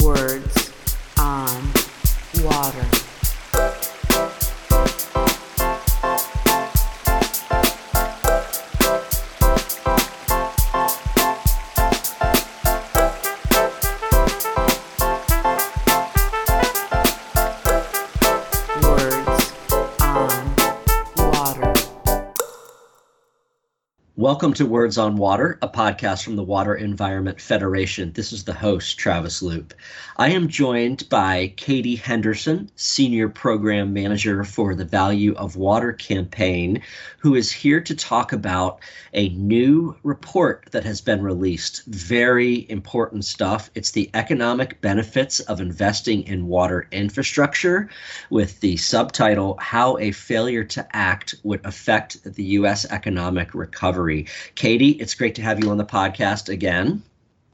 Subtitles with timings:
[0.00, 0.72] words
[1.18, 1.72] on
[2.42, 3.04] water.
[24.16, 28.10] Welcome to Words on Water, a podcast from the Water Environment Federation.
[28.12, 29.74] This is the host, Travis Loop.
[30.16, 36.82] I am joined by Katie Henderson, Senior Program Manager for the Value of Water campaign,
[37.18, 38.80] who is here to talk about
[39.12, 41.84] a new report that has been released.
[41.86, 43.70] Very important stuff.
[43.74, 47.88] It's the economic benefits of investing in water infrastructure
[48.30, 52.84] with the subtitle How a Failure to Act Would Affect the U.S.
[52.90, 54.26] Economic Recovery.
[54.54, 57.02] Katie, it's great to have you on the podcast again.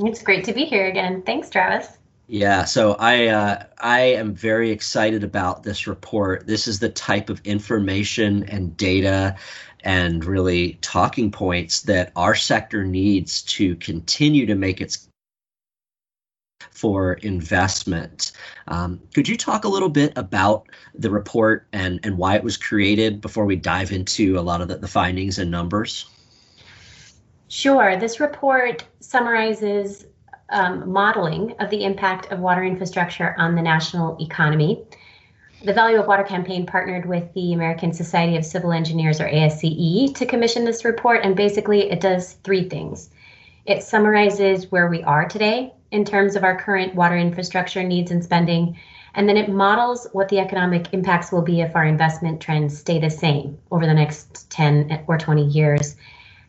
[0.00, 1.22] It's great to be here again.
[1.22, 1.99] Thanks, Travis.
[2.32, 6.46] Yeah, so I uh, I am very excited about this report.
[6.46, 9.34] This is the type of information and data
[9.80, 15.08] and really talking points that our sector needs to continue to make its
[16.70, 18.30] for investment.
[18.68, 22.56] Um, could you talk a little bit about the report and, and why it was
[22.56, 26.06] created before we dive into a lot of the, the findings and numbers?
[27.48, 27.96] Sure.
[27.96, 30.06] This report summarizes
[30.50, 34.82] um, modeling of the impact of water infrastructure on the national economy.
[35.64, 40.14] The Value of Water campaign partnered with the American Society of Civil Engineers, or ASCE,
[40.14, 43.10] to commission this report, and basically it does three things.
[43.66, 48.24] It summarizes where we are today in terms of our current water infrastructure needs and
[48.24, 48.78] spending,
[49.14, 52.98] and then it models what the economic impacts will be if our investment trends stay
[52.98, 55.96] the same over the next 10 or 20 years.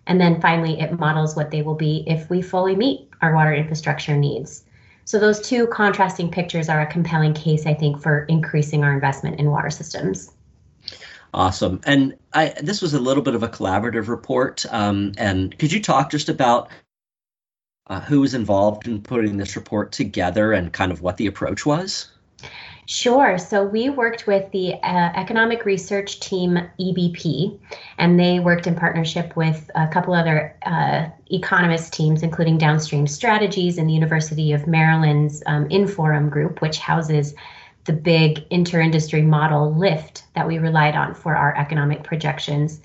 [0.08, 3.54] And then finally, it models what they will be if we fully meet our water
[3.54, 4.64] infrastructure needs.
[5.06, 9.40] So, those two contrasting pictures are a compelling case, I think, for increasing our investment
[9.40, 10.32] in water systems.
[11.34, 11.80] Awesome.
[11.86, 14.66] And I, this was a little bit of a collaborative report.
[14.70, 16.70] Um, and could you talk just about
[17.88, 21.66] uh, who was involved in putting this report together and kind of what the approach
[21.66, 22.11] was?
[22.92, 23.38] Sure.
[23.38, 27.58] So we worked with the uh, economic research team EBP,
[27.98, 33.78] and they worked in partnership with a couple other uh, economist teams, including Downstream Strategies
[33.78, 37.34] and the University of Maryland's um, Inforum group, which houses
[37.86, 42.82] the big inter-industry model LIFT that we relied on for our economic projections.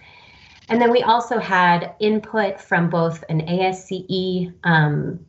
[0.69, 5.27] And then we also had input from both an ASCE um,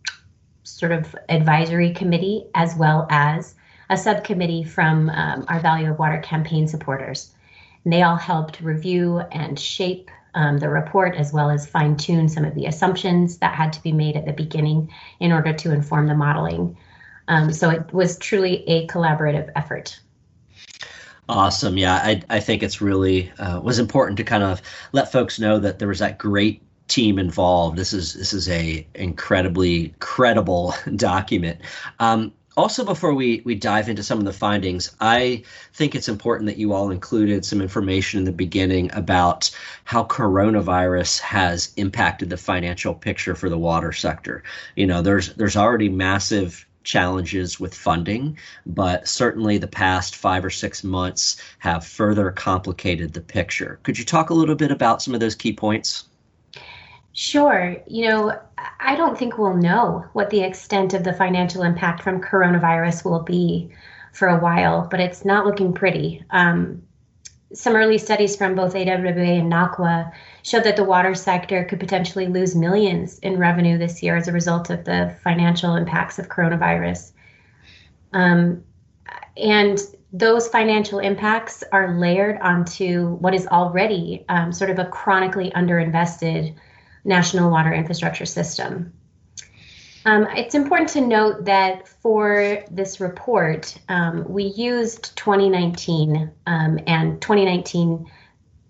[0.61, 3.55] sort of advisory committee as well as
[3.89, 7.33] a subcommittee from um, our Value of Water campaign supporters.
[7.83, 12.29] And they all helped review and shape um, the report as well as fine tune
[12.29, 15.73] some of the assumptions that had to be made at the beginning in order to
[15.73, 16.77] inform the modeling.
[17.27, 19.99] Um, so it was truly a collaborative effort.
[21.29, 21.77] Awesome.
[21.77, 24.61] Yeah, I, I think it's really uh, was important to kind of
[24.93, 27.77] let folks know that there was that great team involved.
[27.77, 31.59] This is this is a incredibly credible document.
[31.99, 36.47] Um, also, before we, we dive into some of the findings, I think it's important
[36.47, 39.51] that you all included some information in the beginning about
[39.83, 44.43] how coronavirus has impacted the financial picture for the water sector.
[44.75, 50.49] You know, there's there's already massive challenges with funding, but certainly the past five or
[50.49, 53.79] six months have further complicated the picture.
[53.83, 56.05] Could you talk a little bit about some of those key points?
[57.13, 57.75] Sure.
[57.87, 58.39] You know,
[58.79, 63.23] I don't think we'll know what the extent of the financial impact from coronavirus will
[63.23, 63.71] be
[64.13, 66.23] for a while, but it's not looking pretty.
[66.29, 66.83] Um,
[67.53, 70.11] some early studies from both AWWA and NACWA
[70.43, 74.33] showed that the water sector could potentially lose millions in revenue this year as a
[74.33, 77.13] result of the financial impacts of coronavirus.
[78.13, 78.63] Um,
[79.37, 79.79] and
[80.11, 86.55] those financial impacts are layered onto what is already um, sort of a chronically underinvested
[87.07, 88.93] national water infrastructure system.
[90.05, 97.21] Um, it's important to note that for this report, um, we used 2019 um, and
[97.21, 98.09] 2019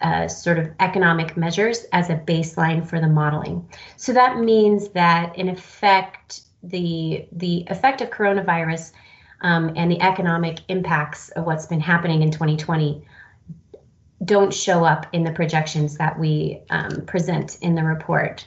[0.02, 3.68] uh, sort of economic measures as a baseline for the modeling.
[3.98, 8.92] So that means that, in effect, the the effect of coronavirus
[9.42, 13.06] um, and the economic impacts of what's been happening in 2020
[14.24, 18.46] don't show up in the projections that we um, present in the report.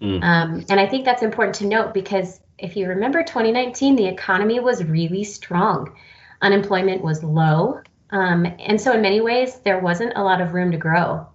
[0.00, 0.22] Mm.
[0.22, 4.60] Um, and I think that's important to note because if you remember 2019, the economy
[4.60, 5.96] was really strong.
[6.40, 7.80] Unemployment was low.
[8.10, 11.26] Um, and so, in many ways, there wasn't a lot of room to grow.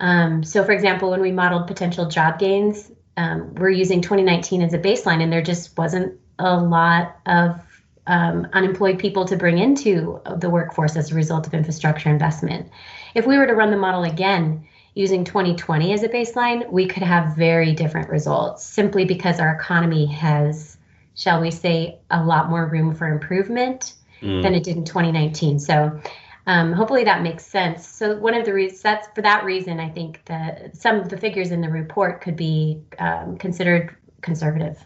[0.00, 4.74] Um, so, for example, when we modeled potential job gains, um, we're using 2019 as
[4.74, 7.60] a baseline, and there just wasn't a lot of
[8.06, 12.68] um, unemployed people to bring into the workforce as a result of infrastructure investment.
[13.14, 17.02] If we were to run the model again using 2020 as a baseline, we could
[17.02, 20.76] have very different results simply because our economy has,
[21.16, 24.42] shall we say, a lot more room for improvement mm.
[24.42, 25.58] than it did in 2019.
[25.58, 26.00] So
[26.46, 27.86] um, hopefully that makes sense.
[27.86, 31.16] So one of the reasons that's for that reason, I think that some of the
[31.16, 34.78] figures in the report could be um, considered conservative.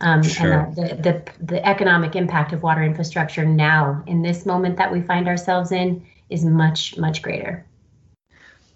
[0.00, 0.60] Um, sure.
[0.60, 5.00] And the, the the economic impact of water infrastructure now in this moment that we
[5.00, 7.64] find ourselves in is much much greater.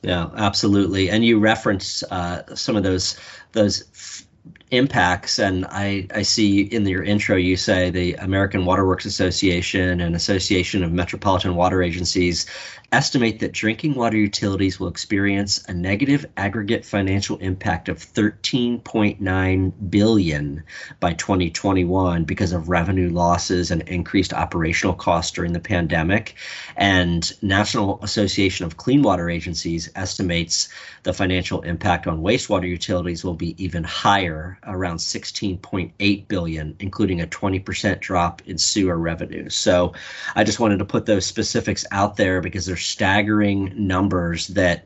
[0.03, 1.11] Yeah, absolutely.
[1.11, 3.19] And you reference uh, some of those
[3.53, 4.27] those
[4.71, 10.15] impacts and I, I see in your intro you say the american waterworks association and
[10.15, 12.47] association of metropolitan water agencies
[12.91, 20.63] estimate that drinking water utilities will experience a negative aggregate financial impact of 13.9 billion
[20.99, 26.35] by 2021 because of revenue losses and increased operational costs during the pandemic.
[26.77, 30.71] And national association of clean water agencies estimates
[31.03, 37.27] the financial impact on wastewater utilities will be even higher around 16.8 billion including a
[37.27, 39.93] 20% drop in sewer revenue so
[40.37, 44.85] i just wanted to put those specifics out there because they're staggering numbers that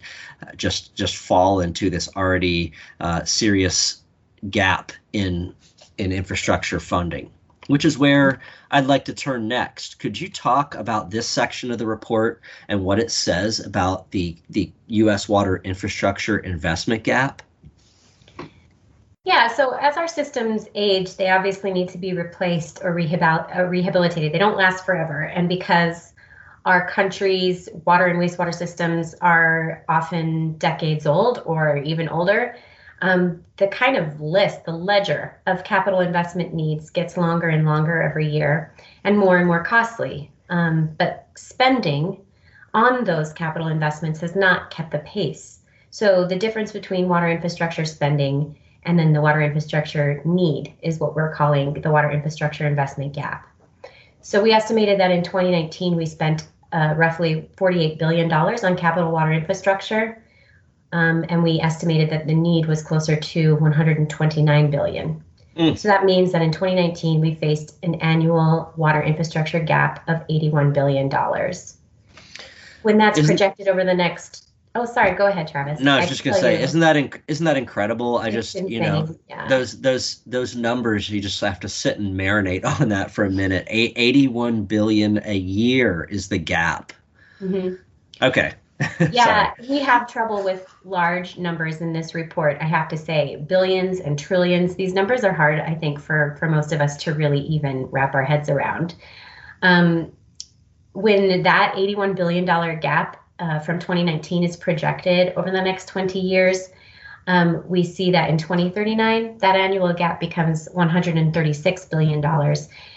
[0.57, 4.03] just just fall into this already uh, serious
[4.51, 5.55] gap in
[5.99, 7.31] in infrastructure funding
[7.69, 8.41] which is where
[8.71, 9.99] I'd like to turn next.
[9.99, 14.37] Could you talk about this section of the report and what it says about the
[14.51, 17.43] the US water infrastructure investment gap?
[19.25, 24.33] Yeah, so as our systems age, they obviously need to be replaced or uh, rehabilitated.
[24.33, 25.23] They don't last forever.
[25.23, 26.13] And because
[26.65, 32.57] our country's water and wastewater systems are often decades old or even older.
[33.01, 38.03] Um, the kind of list, the ledger of capital investment needs gets longer and longer
[38.03, 38.75] every year
[39.05, 40.31] and more and more costly.
[40.51, 42.25] Um, but spending
[42.75, 45.61] on those capital investments has not kept the pace.
[45.91, 51.15] So the difference between water infrastructure spending and then the water infrastructure need is what
[51.15, 53.47] we're calling the water infrastructure investment gap.
[54.21, 59.33] So we estimated that in 2019 we spent uh, roughly $48 billion on capital water
[59.33, 60.23] infrastructure.
[60.93, 65.25] Um, and we estimated that the need was closer to 129 billion.
[65.57, 65.79] Mm.
[65.79, 70.73] So that means that in 2019 we faced an annual water infrastructure gap of 81
[70.73, 71.77] billion dollars.
[72.83, 74.42] When that's Isn't, projected over the next
[74.75, 75.15] Oh, sorry.
[75.15, 75.81] Go ahead, Travis.
[75.81, 76.65] No, I was I just gonna say, you.
[76.65, 78.19] isn't that inc- isn't that incredible?
[78.19, 78.73] I just insane.
[78.73, 79.47] you know yeah.
[79.47, 81.11] those those those numbers.
[81.11, 83.67] You just have to sit and marinate on that for a minute.
[83.69, 86.93] A- Eighty-one billion a year is the gap.
[87.41, 87.75] Mm-hmm.
[88.23, 88.55] Okay.
[89.13, 92.57] yeah, we have trouble with large numbers in this report.
[92.61, 94.75] I have to say, billions and trillions.
[94.75, 98.15] These numbers are hard, I think, for for most of us to really even wrap
[98.15, 98.95] our heads around.
[99.61, 100.13] Um,
[100.95, 106.21] when that eighty-one billion dollar gap uh, from 2019 is projected over the next 20
[106.21, 106.69] years,
[107.27, 112.25] um, we see that in 2039, that annual gap becomes $136 billion.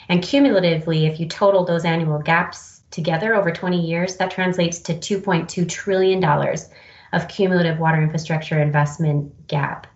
[0.07, 4.93] And cumulatively, if you total those annual gaps together over 20 years, that translates to
[4.93, 6.23] $2.2 trillion
[7.13, 9.87] of cumulative water infrastructure investment gap.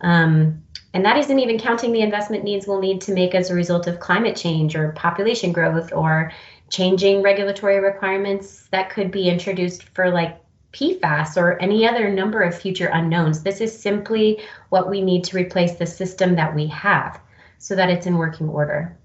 [0.00, 0.62] Um,
[0.92, 3.86] and that isn't even counting the investment needs we'll need to make as a result
[3.86, 6.32] of climate change or population growth or
[6.70, 10.40] changing regulatory requirements that could be introduced for like
[10.72, 13.42] PFAS or any other number of future unknowns.
[13.42, 17.20] This is simply what we need to replace the system that we have
[17.58, 18.96] so that it's in working order.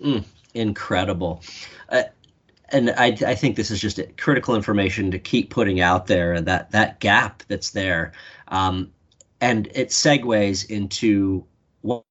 [0.00, 1.42] Mm, incredible.
[1.88, 2.02] Uh,
[2.70, 6.72] and I, I, think this is just critical information to keep putting out there that
[6.72, 8.12] that gap that's there
[8.48, 8.90] um,
[9.40, 11.44] and it segues into
[11.82, 12.02] what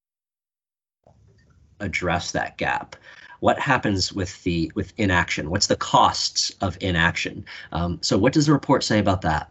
[1.81, 2.95] address that gap
[3.39, 5.49] what happens with the with inaction?
[5.49, 7.45] What's the costs of inaction?
[7.71, 9.49] Um, so, what does the report say about that?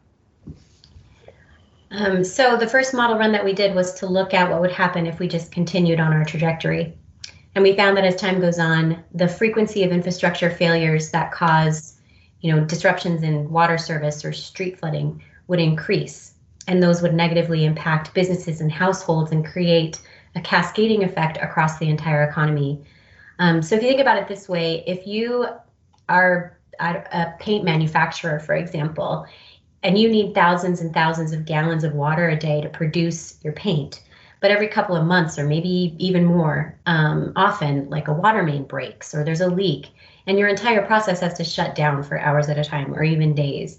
[1.91, 4.73] Um, so, the first model run that we did was to look at what would
[4.73, 6.97] happen if we just continued on our trajectory.
[7.55, 12.01] And we found that as time goes on, the frequency of infrastructure failures that cause,
[12.41, 16.33] you know, disruptions in water service or street flooding would increase.
[16.67, 20.01] And those would negatively impact businesses and households and create
[20.35, 22.83] a cascading effect across the entire economy
[23.39, 25.47] um, so if you think about it this way, if you
[26.09, 29.27] are a paint manufacturer, for example,
[29.83, 33.53] and you need thousands and thousands of gallons of water a day to produce your
[33.53, 34.03] paint,
[34.41, 38.65] but every couple of months or maybe even more um, often, like a water main
[38.65, 39.89] breaks or there's a leak,
[40.27, 43.35] and your entire process has to shut down for hours at a time or even
[43.35, 43.79] days.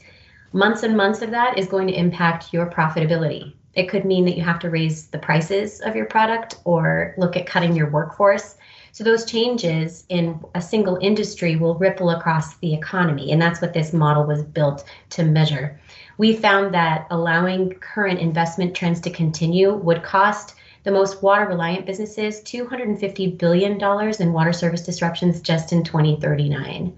[0.53, 3.53] Months and months of that is going to impact your profitability.
[3.74, 7.35] It could mean that you have to raise the prices of your product or look
[7.35, 8.55] at cutting your workforce
[8.95, 13.33] So those changes in a single industry will ripple across the economy.
[13.33, 15.77] And that's what this model was built to measure.
[16.17, 21.85] We found that allowing current investment trends to continue would cost the most water reliant
[21.85, 23.73] businesses $250 billion
[24.21, 26.97] in water service disruptions just in 2039.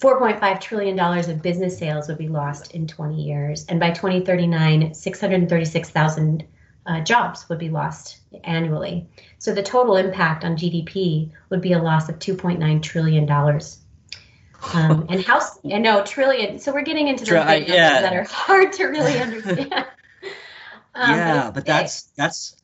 [0.00, 3.66] $4.5 trillion of business sales would be lost in 20 years.
[3.68, 6.46] And by 2039, 636,000
[6.86, 9.08] uh, jobs would be lost annually.
[9.38, 13.30] So the total impact on GDP would be a loss of $2.9 trillion.
[13.30, 16.58] Um, and house, and no, trillion.
[16.58, 18.00] So we're getting into those Tri- yeah.
[18.00, 19.72] that are hard to really understand.
[19.72, 22.56] um, yeah, but, but that's, that's,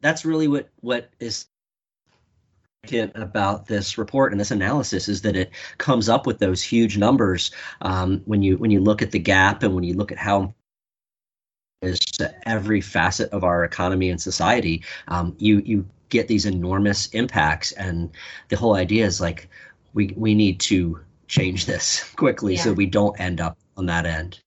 [0.00, 1.46] that's really what, what is
[3.14, 7.50] about this report and this analysis is that it comes up with those huge numbers
[7.82, 10.54] um, when you when you look at the gap and when you look at how
[11.80, 17.72] to every facet of our economy and society um, you you get these enormous impacts.
[17.72, 18.10] And
[18.48, 19.48] the whole idea is like
[19.94, 22.62] we we need to change this quickly yeah.
[22.62, 24.40] so we don't end up on that end.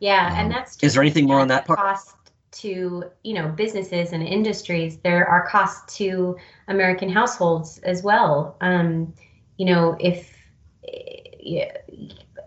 [0.00, 1.78] Yeah um, and that's is there anything more on that part?
[1.78, 2.16] cost
[2.52, 4.98] to you know businesses and industries.
[4.98, 6.36] There are costs to
[6.68, 8.56] american households as well.
[8.60, 9.14] Um,
[9.56, 10.36] you know if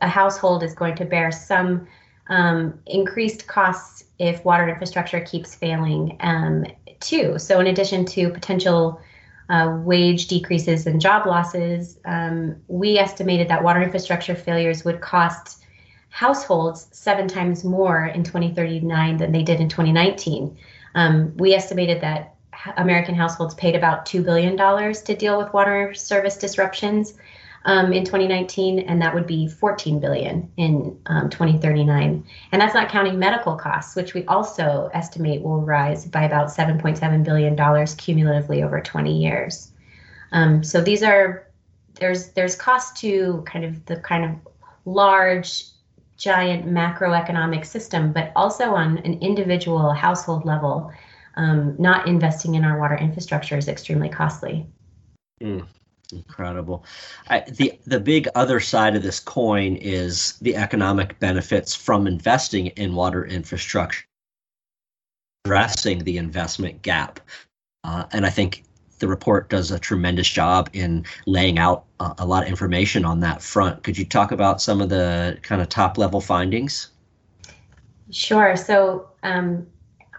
[0.01, 1.87] a household is going to bear some
[2.27, 6.65] um, increased costs if water infrastructure keeps failing um,
[6.99, 8.99] too so in addition to potential
[9.49, 15.63] uh, wage decreases and job losses um, we estimated that water infrastructure failures would cost
[16.13, 20.55] households seven times more in 2039 than they did in 2019.
[20.93, 22.35] Um, we estimated that
[22.77, 27.15] American households paid about $2 billion to deal with water service disruptions
[27.65, 32.25] um, in 2019, and that would be 14 billion in um, 2039.
[32.51, 37.23] And that's not counting medical costs, which we also estimate will rise by about 7.7
[37.23, 39.71] billion dollars cumulatively over 20 years.
[40.31, 41.47] Um, so these are
[41.99, 44.53] there's there's cost to kind of the kind of
[44.85, 45.65] large
[46.17, 50.91] giant macroeconomic system, but also on an individual household level,
[51.35, 54.65] um, not investing in our water infrastructure is extremely costly.
[55.41, 55.65] Mm,
[56.17, 56.85] incredible.
[57.29, 62.67] I, the the big other side of this coin is the economic benefits from investing
[62.67, 64.05] in water infrastructure,
[65.45, 67.19] addressing the investment gap,
[67.83, 68.63] uh, and I think
[68.99, 73.19] the report does a tremendous job in laying out a, a lot of information on
[73.19, 73.83] that front.
[73.83, 76.89] Could you talk about some of the kind of top level findings?
[78.11, 78.55] Sure.
[78.55, 79.67] So, um,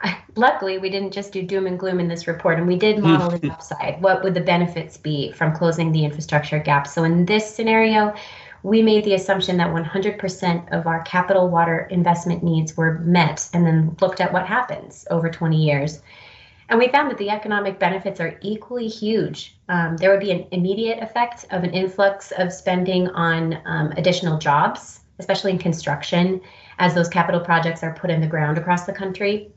[0.36, 3.30] luckily, we didn't just do doom and gloom in this report, and we did model
[3.30, 4.00] the upside.
[4.00, 6.86] What would the benefits be from closing the infrastructure gap?
[6.86, 8.14] So, in this scenario,
[8.62, 13.66] we made the assumption that 100% of our capital water investment needs were met, and
[13.66, 16.00] then looked at what happens over 20 years.
[16.70, 19.54] And we found that the economic benefits are equally huge.
[19.68, 24.38] Um, there would be an immediate effect of an influx of spending on um, additional
[24.38, 26.40] jobs, especially in construction,
[26.78, 29.52] as those capital projects are put in the ground across the country.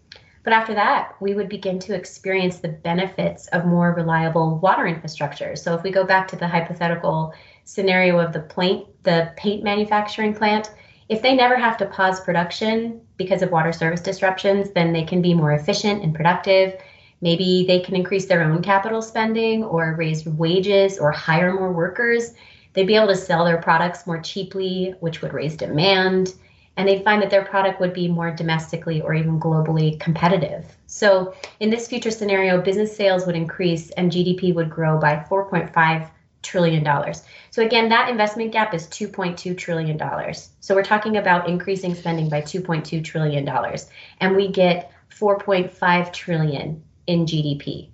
[0.48, 5.58] But after that, we would begin to experience the benefits of more reliable water infrastructure.
[5.58, 7.34] So if we go back to the hypothetical
[7.66, 10.72] scenario of the paint, the paint manufacturing plant,
[11.10, 15.22] if they never have to pause production because of water service disruptions, then they can
[15.22, 16.80] be more efficient and productive
[17.20, 22.34] Maybe they can increase their own capital spending or raise wages or hire more workers.
[22.74, 26.36] They'd be able to sell their products more cheaply, which would raise demand.
[26.78, 30.78] And they'd find that their product would be more domestically or even globally competitive.
[30.86, 36.10] So, in this future scenario, business sales would increase and GDP would grow by 4.5
[36.44, 37.24] trillion dollars.
[37.50, 40.50] So again, that investment gap is 2.2 trillion dollars.
[40.62, 43.90] So we're talking about increasing spending by 2.2 trillion dollars
[44.22, 47.90] and we get 4.5 trillion in GDP.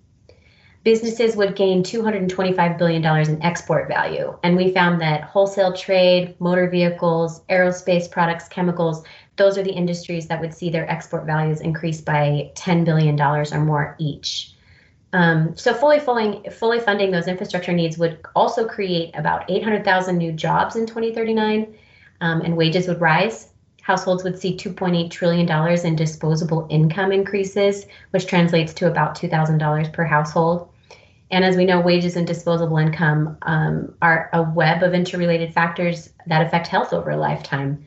[0.84, 4.38] Businesses would gain $225 billion in export value.
[4.44, 9.06] And we found that wholesale trade, motor vehicles, aerospace products, chemicals,
[9.38, 13.66] those are the industries that would see their export values increase by $10 billion or
[13.66, 14.54] more each.
[15.14, 20.34] Um, so fully, fully, fully funding those infrastructure needs would also create about 800,000 new
[20.34, 21.74] jobs in 2039,
[22.22, 28.26] um, and wages would rise households would see $2.8 trillion in disposable income increases, which
[28.26, 30.70] translates to about $2,000 per household.
[31.34, 36.12] And as we know, wages and disposable income um, are a web of interrelated factors
[36.28, 37.84] that affect health over a lifetime.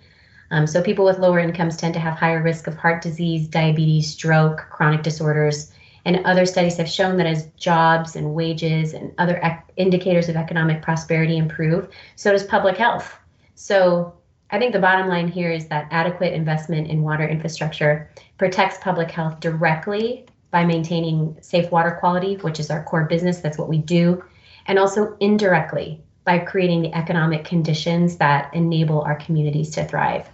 [0.50, 4.10] Um, so people with lower incomes tend to have higher risk of heart disease, diabetes,
[4.10, 5.70] stroke, chronic disorders.
[6.04, 10.34] And other studies have shown that as jobs and wages and other ec- indicators of
[10.34, 13.16] economic prosperity improve, so does public health.
[13.54, 14.12] So
[14.50, 19.12] I think the bottom line here is that adequate investment in water infrastructure protects public
[19.12, 23.40] health directly by maintaining safe water quality, which is our core business.
[23.40, 24.22] That's what we do.
[24.66, 30.28] And also indirectly by creating the economic conditions that enable our communities to thrive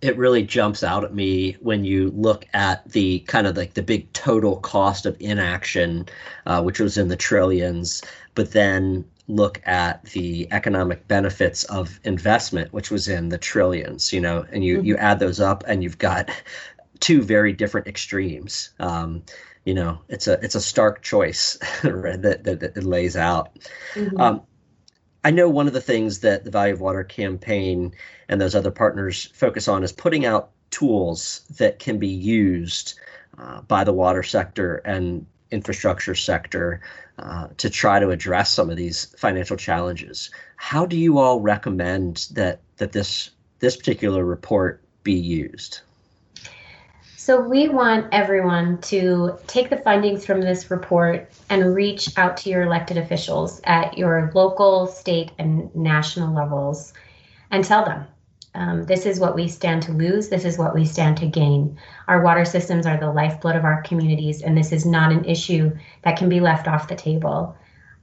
[0.00, 3.82] it really jumps out at me when you look at the kind of like the
[3.82, 6.06] big total cost of inaction,
[6.46, 8.02] uh, which was in the trillions,
[8.34, 14.12] but then look at the economic benefits of investment, which was in the trillions.
[14.12, 14.86] You know, and you mm-hmm.
[14.86, 16.30] you add those up, and you've got
[17.00, 18.70] two very different extremes.
[18.80, 19.22] Um,
[19.64, 23.58] you know, it's a it's a stark choice that, that, that it lays out.
[23.94, 24.20] Mm-hmm.
[24.20, 24.42] Um,
[25.24, 27.92] I know one of the things that the Value of Water campaign
[28.28, 32.94] and those other partners focus on is putting out tools that can be used
[33.36, 36.80] uh, by the water sector and infrastructure sector
[37.18, 40.30] uh, to try to address some of these financial challenges.
[40.56, 45.80] How do you all recommend that that this this particular report be used?
[47.28, 52.48] So we want everyone to take the findings from this report and reach out to
[52.48, 56.94] your elected officials at your local, state, and national levels
[57.50, 58.06] and tell them
[58.54, 60.30] um, this is what we stand to lose.
[60.30, 61.78] This is what we stand to gain.
[62.06, 65.76] Our water systems are the lifeblood of our communities, and this is not an issue
[66.04, 67.54] that can be left off the table.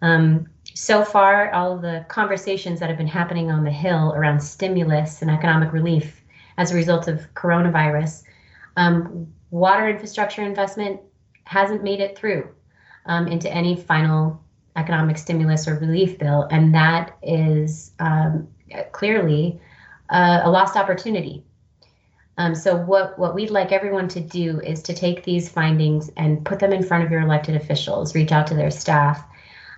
[0.03, 4.39] Um, so far, all of the conversations that have been happening on the Hill around
[4.39, 6.21] stimulus and economic relief
[6.59, 8.21] as a result of coronavirus
[8.77, 10.99] um, water infrastructure investment
[11.45, 12.49] hasn't made it through
[13.05, 14.41] um, into any final
[14.75, 18.47] economic stimulus or relief bill, and that is um,
[18.91, 19.59] clearly
[20.09, 21.43] a lost opportunity.
[22.37, 26.43] Um, so what what we'd like everyone to do is to take these findings and
[26.43, 29.25] put them in front of your elected officials, reach out to their staff,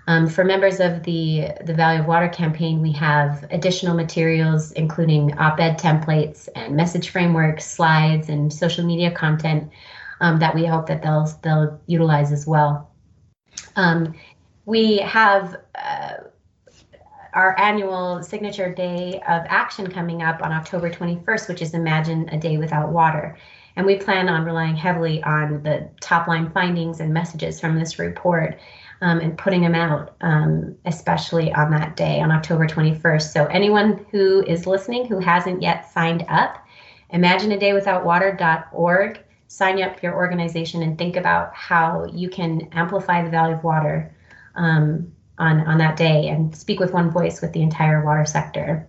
[0.08, 5.38] um, for members of the, the Value of Water campaign, we have additional materials, including
[5.38, 9.70] op ed templates and message frameworks, slides, and social media content
[10.22, 12.90] um, that we hope that they'll, they'll utilize as well.
[13.76, 14.16] Um,
[14.66, 16.14] we have uh,
[17.34, 22.38] our annual signature day of action coming up on October 21st, which is Imagine a
[22.40, 23.38] Day Without Water.
[23.76, 28.00] And we plan on relying heavily on the top line findings and messages from this
[28.00, 28.58] report
[29.02, 33.32] um, and putting them out, um, especially on that day, on October 21st.
[33.32, 36.66] So, anyone who is listening who hasn't yet signed up,
[37.14, 43.64] imagineadaywithoutwater.org, sign up your organization and think about how you can amplify the value of
[43.64, 44.14] water
[44.56, 48.88] um, on, on that day and speak with one voice with the entire water sector.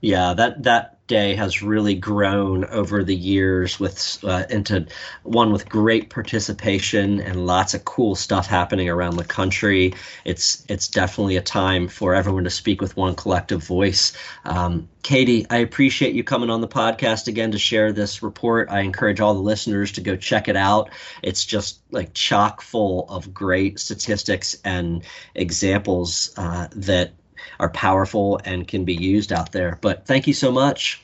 [0.00, 4.86] Yeah, that that day has really grown over the years with uh, into
[5.24, 9.92] one with great participation and lots of cool stuff happening around the country.
[10.24, 14.12] It's it's definitely a time for everyone to speak with one collective voice.
[14.44, 18.70] Um, Katie, I appreciate you coming on the podcast again to share this report.
[18.70, 20.90] I encourage all the listeners to go check it out.
[21.24, 25.02] It's just like chock full of great statistics and
[25.34, 27.14] examples uh, that
[27.58, 29.78] are powerful and can be used out there.
[29.80, 31.02] But thank you so much.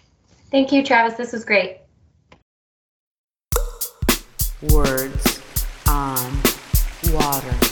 [0.50, 1.16] Thank you, Travis.
[1.16, 1.78] This was great.
[4.62, 5.40] Words
[5.86, 6.32] on
[7.12, 7.65] water.